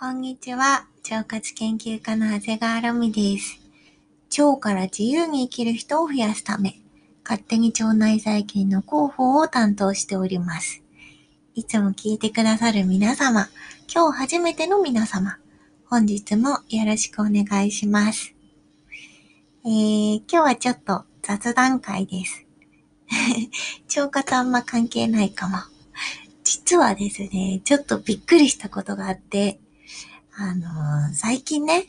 [0.00, 0.86] こんにちは。
[1.10, 3.58] 腸活研究家の長谷川ロミです。
[4.40, 6.76] 腸から自由に生きる人を増やすため、
[7.24, 10.84] 勝手に腸内細菌の広報を担当しております。
[11.56, 13.48] いつも聞いてくださる皆様、
[13.92, 15.36] 今日初めての皆様、
[15.86, 18.36] 本日もよろしくお願いします。
[19.64, 22.46] えー、今日はちょっと雑談会です。
[23.98, 25.58] 腸活あんま関係ないかも。
[26.44, 29.58] 実はですね、ちょっとびっくりしたことがあって、
[30.40, 31.86] あのー、最近ね、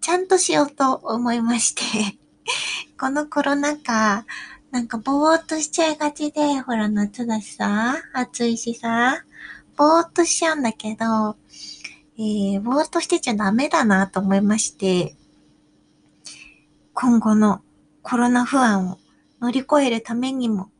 [0.00, 2.16] ちゃんとしようと思いまして
[2.98, 4.24] このコロナ禍、
[4.70, 9.22] なんかぼーっとしちゃいがちで、ほら夏だしさ、暑いしさ、
[9.76, 11.36] ぼーっとしちゃうんだけど、
[12.16, 15.14] えー、ぼーっとしてちゃダメだなと思いまして、
[16.94, 17.60] 今後の
[18.00, 18.98] コロナ不安を
[19.42, 20.70] 乗り越えるためにも、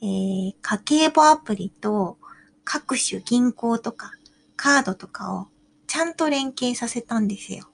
[0.00, 2.18] えー、家計簿アプリと
[2.62, 4.12] 各種銀行とか
[4.54, 5.48] カードとかを
[5.94, 7.68] ちゃんと連携させたんですよ。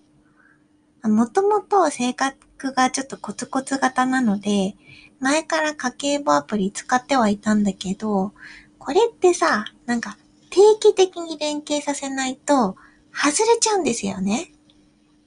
[1.02, 4.77] もともと性格がちょっとコツコツ型なので、
[5.21, 8.35] 前から家計簿アプリ使ってはいたんだけど、
[8.79, 10.18] これってさ、なんか
[10.51, 12.77] 定期的に連携させないと
[13.10, 14.52] 外れちゃうんですよね。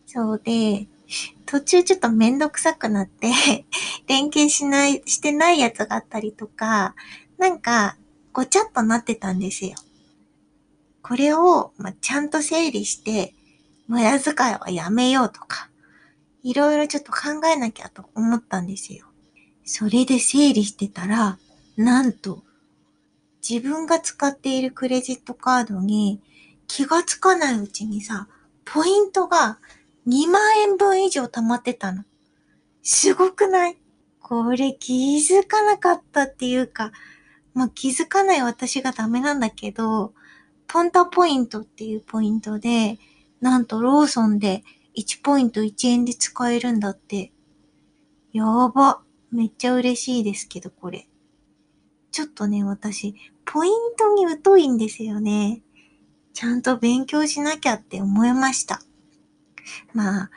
[0.06, 0.86] そうで、
[1.48, 3.32] 途中ちょっとめんどくさくなって
[4.06, 6.94] 連携しない、してないやつがあったりとか、
[7.40, 7.98] なんか
[8.34, 9.78] ごちゃっとなってたんですよ。
[11.04, 13.36] これを、ま、ちゃんと整理して、
[13.88, 15.70] 無駄遣いはやめようとか、
[16.42, 19.06] いろいろちょっと考えなきゃと思ったんですよ。
[19.66, 21.38] それで整理してたら、
[21.78, 22.44] なんと、
[23.48, 26.22] 自分が使っているクレジットカードに
[26.68, 28.28] 気がつかないうちにさ、
[28.64, 29.60] ポイントが
[30.08, 32.06] 2万円分以上溜まってたの。
[32.82, 33.78] すごくない？
[34.22, 36.94] これ気づかなかったっていうか、
[37.54, 40.14] まあ、気づかない私がダメなんだけど、
[40.68, 43.00] ポンタポイントっていうポイントで、
[43.42, 44.64] なんとローソンで
[44.98, 47.32] 1ポイント1円で使えるんだって。
[48.32, 49.02] やば。
[49.32, 51.08] めっちゃ嬉しいですけど、これ。
[52.12, 53.16] ちょっとね、私、
[53.46, 55.64] ポイントに疎いんですよね。
[56.34, 58.82] ちゃんと勉強しなきゃって思いました。
[59.94, 60.32] まあ、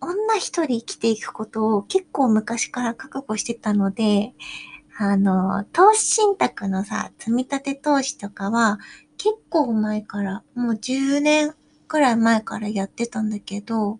[0.00, 4.34] 女一人生きていくことを結構昔から覚悟してたので、
[4.96, 8.78] あの、投資信託のさ、積み立て投資とかは
[9.24, 11.54] 結構前から、もう10年
[11.88, 13.98] くらい前からやってたんだけど、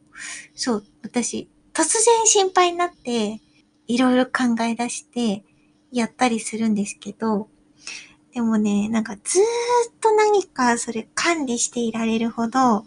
[0.55, 3.41] そう、私、突然心配になって、
[3.87, 5.43] いろいろ考え出して、
[5.91, 7.49] やったりするんですけど、
[8.35, 12.85] でもね、なんかずーっと何かそれ管理していられるほど、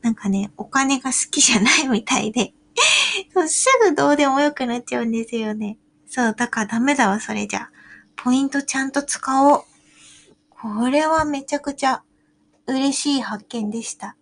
[0.00, 2.54] なんかね、お金が好きじゃないみたいで、
[3.34, 5.76] そうすぐどうでもよくなっちゃうんですよね。
[6.06, 7.68] そう、だからダメだわ、それじゃ。
[8.14, 9.64] ポイントちゃんと使おう。
[10.62, 12.02] これはめちゃくちゃ
[12.66, 14.14] 嬉しい発見でした。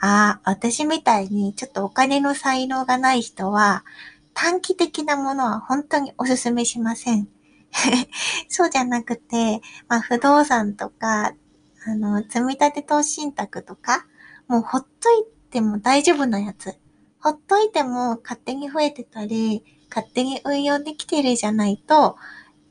[0.00, 3.84] ああ、私みたいにちょっとお金の才能がない人は、
[4.32, 7.28] 短期的なものは本当にお勧めしません。
[8.48, 11.34] そうじゃなくて、まあ、不動産とか、
[11.86, 14.06] あの、積み立て投資信託とか、
[14.48, 16.74] もうほっといても大丈夫なやつ。
[17.20, 22.16] ほっといても勝手に増えてたり、勝手に運用できてるじゃないと、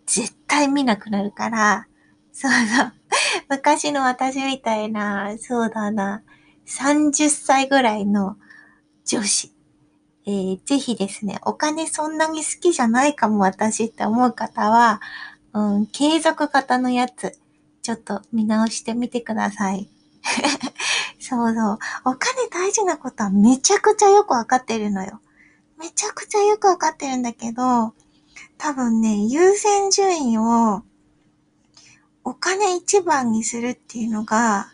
[0.08, 1.88] 絶対見なくなるから、
[2.36, 2.94] そうそう。
[3.50, 6.22] 昔の私みたいな、そうだな、
[6.68, 8.36] 30歳ぐらいの
[9.06, 9.54] 女子。
[10.28, 15.00] えー、ぜひですね、お金そんなに好きじゃないかも私って思う方は、
[15.54, 17.40] うん、継続型のやつ、
[17.82, 19.90] ちょっと見直してみてください。
[21.20, 21.80] そうそう。
[22.04, 25.22] お金大事なことはめちゃくちゃよくわかってるのよ。
[25.78, 27.94] めちゃくちゃよくわかってるんだけど、
[28.58, 30.84] 多分ね、優先順位を
[32.26, 34.68] お金一番にするっていうのが、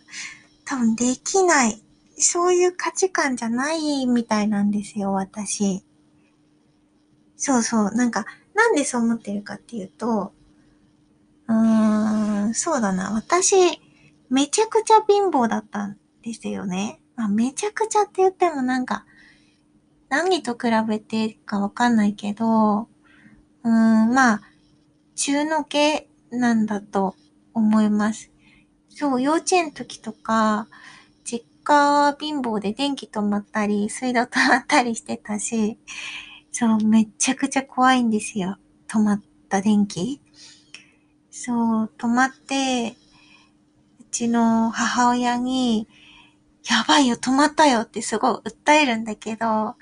[0.64, 1.84] 多分できない。
[2.18, 5.84] そういう価値観じゃないみたいなんですよ、私。
[7.36, 7.92] そうそう。
[7.92, 8.26] なんか、
[8.56, 10.32] なんでそう思ってるかっていうと、
[11.50, 13.12] うーん、そうだな。
[13.12, 13.56] 私、
[14.30, 17.02] めちゃくちゃ貧乏だったんですよね。
[17.18, 19.06] まあ、めちゃくちゃって言ってもなんか、
[20.08, 24.42] 何と比べてかわかんないけど、うーん、まあ、
[25.16, 27.16] 中の系なんだと
[27.53, 28.32] 思います。
[28.90, 30.68] そう、幼稚園の時とか、
[31.24, 35.78] 実家貧乏で電気止まったり、水道止まったりしてたし、
[36.52, 38.58] そう、めちゃくちゃ怖いんですよ。
[38.88, 40.22] 止まった電気。
[41.30, 42.96] そう、止まって、
[44.02, 45.88] うちの母親に、
[46.70, 49.76] やばいよ、止まったよってすごい訴えるんだけど、も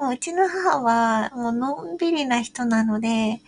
[0.00, 3.40] ううちの母はもうのんびりな人なので、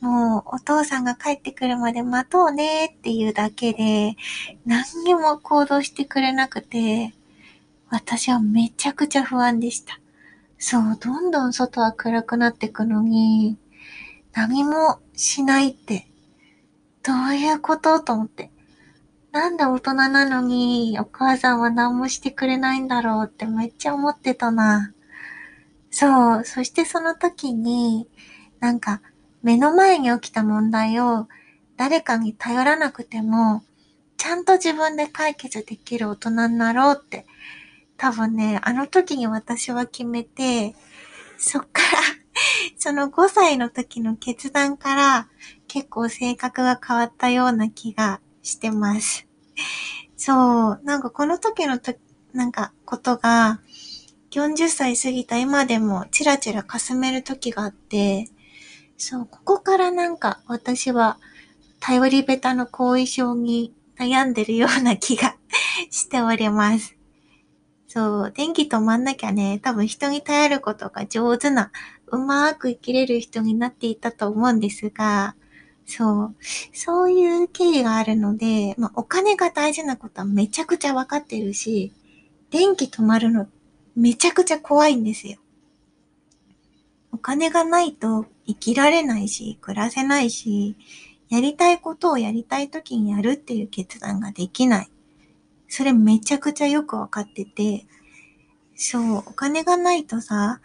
[0.00, 4.16] もうお父さんが帰ってくるまで待とうねっていうだけで、
[4.64, 7.14] 何にも行動してくれなくて、
[7.90, 9.98] 私はめちゃくちゃ不安でした。
[10.58, 13.56] そう、どんどん外は暗くなってくのに、
[14.32, 16.06] 何もしないって、
[17.02, 18.50] どういうことと思って。
[19.32, 24.92] なんで大人なのに、お母さんは何もしてくれないんだろうってめっちゃ思ってたな。
[25.90, 28.08] そう、そしてその時に、
[28.60, 29.00] なんか、
[29.48, 31.26] 目の前に起きた問題を
[31.78, 33.62] 誰かに頼らなくても、
[34.18, 37.24] ちゃんと自分で解決できる大人になろうって
[37.96, 40.74] 多分ね、あの時に私は決めて、
[41.38, 41.98] そっから
[42.76, 45.28] その5歳の時の決断から
[45.66, 49.26] 結構性格が変わったような気がしてます。
[50.18, 51.94] そう、なんかこの時のと、
[52.34, 53.62] なんかことが
[54.30, 58.28] 40歳過ぎた今でもチラチラ霞める時があって、
[58.98, 61.18] そう、ここからなんか私は
[61.80, 65.36] 頼りべたの後遺症に悩んでるような気が
[65.90, 66.96] しております。
[67.86, 71.70] そう、電気止まんなきゃね、多分人に頼ることが上手な、
[72.08, 75.36] うまく生きれる人になっていたと思うんですが、
[75.86, 76.36] そう、
[76.74, 81.92] そういう経緯があるので、まあ、お金が大事なことはめちゃくちゃわかってるし、
[82.50, 83.48] 電気止まるの
[83.96, 85.38] めちゃくちゃ怖いんですよ。
[87.18, 90.76] お金がないと生きられないし、暮らせないし、
[91.28, 94.90] やりたいことをやりたい時にやるっていう決断ができない。
[95.66, 97.86] それめちゃくちゃよくわかってて、
[98.76, 100.60] そう、お金がないとさ、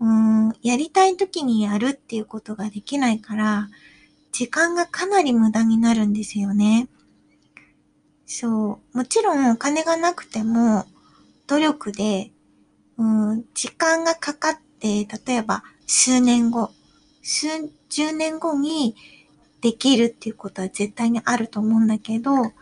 [0.00, 3.68] うん、やりたい時にやるっていうことができないから、
[4.32, 6.88] 時間がかなり無駄になるんですよね。
[8.26, 10.86] そう、もちろんお金がなくても、
[11.46, 12.32] 努力で、
[12.98, 16.70] うん、時間がかかって、例えば数年後、
[17.22, 17.48] 数
[17.88, 18.96] 十年後に
[19.60, 22.52] できるっていうことは絶対にあると思うんだけど、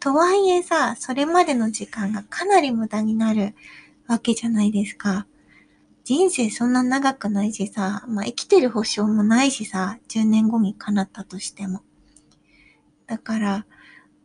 [0.00, 3.54] とはいえさ、それまでの時間がかなり無駄になる
[4.08, 5.26] わけじゃないですか。
[6.04, 11.82] 人生そんな長くないしさ、まあ、生きてる保証もないしさ、10年後に叶ったとしても。
[13.06, 13.66] だから、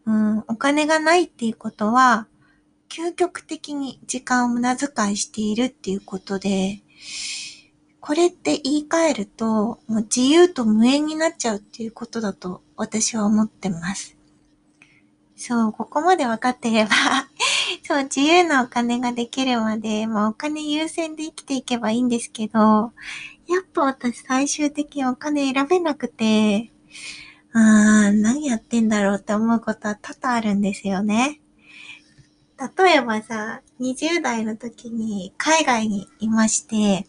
[0.06, 2.28] うん、お金がないっていうことは、
[2.90, 6.82] 究極的に時間を無駄遣いしているっていうことで、
[8.07, 14.15] これって言い換えると、もう自由と無縁になっちゃうっていうことだと私は思ってます。
[15.36, 16.92] そう、ここまで分かってれば
[17.83, 26.71] そう、自由なお金ができるまで、もうお金優先で生きていけばいいんですけど、やっぱ私最終的にお金選べなくて、
[27.51, 31.42] あー、何やってんだろうって思うことは多々あるんですよね。
[32.77, 37.06] 例えばさ、20代の時に海外にいまして、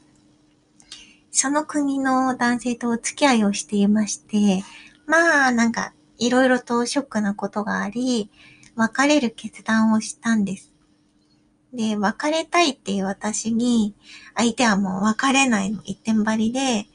[1.41, 4.65] その国の男性とお付き合いをしていまして、
[5.07, 8.29] まあ、なんか、いろいろとショックなことがあり、
[8.75, 10.73] 別れる決断をしたんです。
[11.73, 13.95] で、別れたいっていう私に、
[14.35, 16.87] 相手はもう別れないの一点張りで、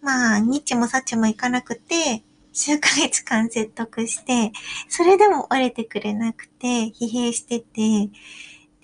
[0.00, 2.22] まあ、日もさちもいかなくて、
[2.52, 4.52] 数ヶ月間説得して、
[4.88, 8.08] それでも折れてくれなくて、疲弊してて、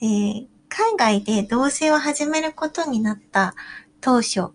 [0.00, 3.54] で、海外で同棲を始めることになった
[4.00, 4.50] 当初、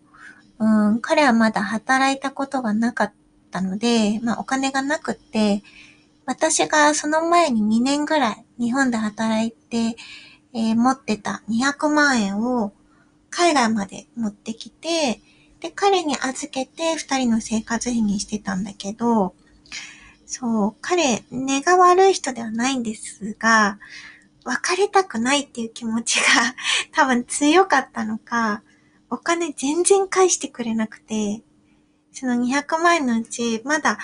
[0.61, 3.13] うん、彼はまだ働いたことがなかっ
[3.49, 5.63] たので、まあお金がなくって、
[6.27, 9.97] 私がその前に2年ぐらい日本で働いて、
[10.53, 12.73] えー、持ってた200万円を
[13.31, 15.19] 海外まで持ってきて、
[15.62, 19.33] で、彼に預けて二人の生活費にしてたんだけど、
[20.27, 23.79] そう、彼、根が悪い人ではないんですが、
[24.43, 26.25] 別れたくないっていう気持ちが
[26.93, 28.62] 多分強かったのか、
[29.12, 31.41] お金全然返してくれなくて、
[32.13, 34.00] その200万円のうち、まだ、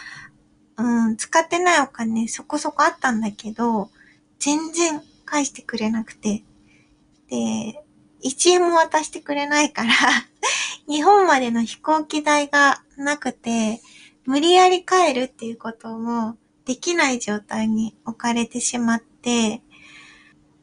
[0.78, 3.90] うん、使ってないお金そこそこあったんだけど、
[4.38, 6.44] 全然返してくれなくて。
[7.30, 7.82] で、
[8.24, 9.94] 1円も渡してくれないから
[10.88, 13.82] 日本までの飛行機代がなくて、
[14.26, 19.62] 無理やり帰るっていうこともできない状態に置かれてしまって、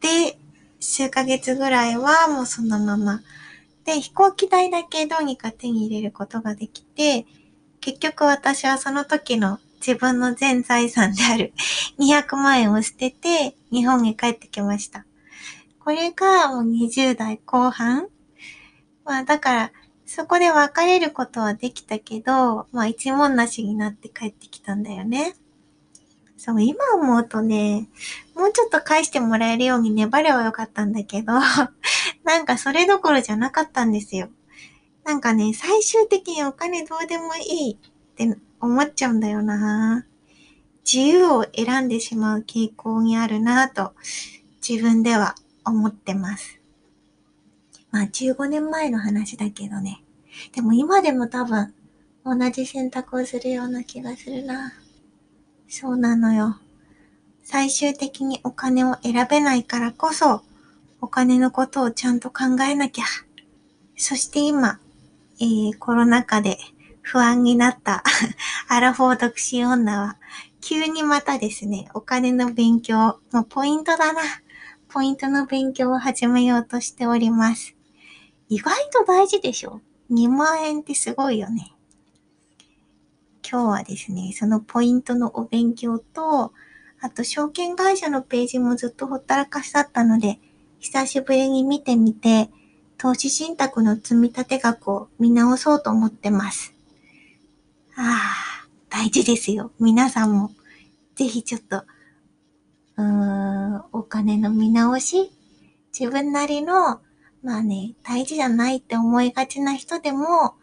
[0.00, 0.38] で、
[0.80, 3.22] 数ヶ月ぐらいはもうそのまま
[3.84, 7.26] で、飛行機代だけどうにか手に入れることができて、
[7.80, 11.52] 結局私はその時の自分の全財産である
[12.00, 15.04] 200万円を捨てて日本に帰ってきました。
[15.80, 18.08] これがもう20代後半
[19.04, 19.72] まあだから、
[20.06, 25.34] そこで別れることはできたけど、まあ一文なしになって帰ってきたんだよね。
[26.38, 27.88] そう、今思うとね、
[28.34, 31.32] もうちょっと返してもらえるように粘ればよかったんだけど、
[32.24, 34.28] なんかそれどころじゃなかったんですよ。
[35.04, 37.76] なんかね、最終的にお金どうでもいいっ
[38.16, 40.06] て思っちゃうんだよな。
[40.90, 43.92] 自由を選んでしまう傾向にあるなと、
[44.66, 46.60] 自分では思ってます。
[47.90, 50.02] まあ15年前の話だけどね。
[50.52, 51.74] でも今でも多分
[52.24, 54.72] 同じ選択をするような気がするな。
[55.68, 56.58] そうなのよ。
[57.42, 60.42] 最終的にお金を選べないからこそ、
[61.04, 63.04] お金のことをちゃんと考えなきゃ。
[63.94, 64.80] そして今、
[65.38, 66.56] えー、コロナ禍で
[67.02, 68.02] 不安になった
[68.68, 70.16] アラフォー独身女は、
[70.62, 74.22] 急にまたですね、お金の勉強、もうポイントだな。
[74.88, 77.76] ポイントの勉強を始めようとしております。
[78.48, 81.74] 意外と大事でしょ ?2 万円ってすごいよね。
[83.46, 86.54] 今日はですね、そのポイントのお勉強と、
[86.98, 90.40] あと証券会社のページもずっとほったらかしだったので、
[90.84, 92.50] 久しぶりに見てみて、
[92.98, 96.74] 投資信託の積み立て額を見直そうと思ってます。
[97.96, 98.20] あ
[98.62, 99.72] あ、大事ですよ。
[99.80, 100.50] 皆さんも、
[101.14, 101.84] ぜひちょっと、
[102.98, 105.32] うーん、お金の見直し
[105.98, 107.00] 自分なりの
[107.42, 110.54] まあね、大事じゃないって思いがちな人でも、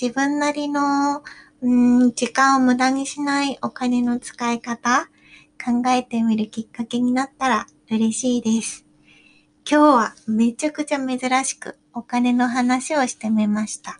[0.00, 1.22] 自分なりの、
[1.60, 5.10] うん、時間を無駄にしないお金の使い方、
[5.62, 8.85] 考えてみるきっかけになったら嬉しいです。
[9.68, 13.98] 今日はめちゃくちゃ珍しくお金の話をしてみました。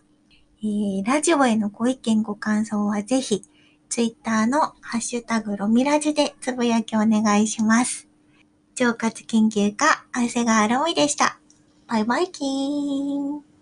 [0.63, 3.43] えー、ラジオへのご意見ご感想はぜひ、
[3.89, 8.07] ツイッターのハッシュタグロミラジでつぶやきお願いします。
[8.79, 11.41] 腸活研究家、長谷川ロミでした。
[11.89, 13.56] バイバイキーン。